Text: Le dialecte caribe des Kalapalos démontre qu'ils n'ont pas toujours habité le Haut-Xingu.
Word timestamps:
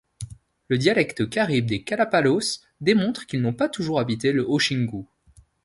Le 0.67 0.79
dialecte 0.79 1.29
caribe 1.29 1.67
des 1.67 1.83
Kalapalos 1.83 2.61
démontre 2.79 3.27
qu'ils 3.27 3.39
n'ont 3.43 3.53
pas 3.53 3.69
toujours 3.69 3.99
habité 3.99 4.31
le 4.31 4.43
Haut-Xingu. 4.49 5.03